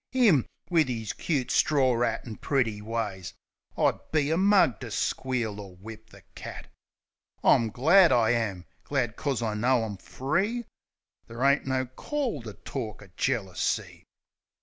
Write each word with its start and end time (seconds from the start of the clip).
'Im! 0.15 0.47
Wiv 0.71 0.89
'is 0.89 1.13
cute 1.13 1.49
stror 1.49 2.03
'at 2.03 2.25
an' 2.25 2.37
pretty 2.37 2.81
ways 2.81 3.35
I 3.77 3.83
I'd 3.83 4.11
be 4.11 4.31
a 4.31 4.35
mug 4.35 4.79
to 4.79 4.89
squeal 4.89 5.59
or 5.59 5.75
whip 5.75 6.09
the 6.09 6.23
cat. 6.33 6.69
I'm 7.43 7.69
glad, 7.69 8.11
I 8.11 8.31
am— 8.31 8.65
glad 8.83 9.15
'cos 9.15 9.43
I 9.43 9.53
know 9.53 9.83
I'm 9.83 9.97
free! 9.97 10.65
There 11.27 11.43
ain't 11.45 11.67
no 11.67 11.85
call 11.85 12.41
to 12.41 12.53
tork 12.53 13.03
o' 13.03 13.09
jealousy. 13.15 14.07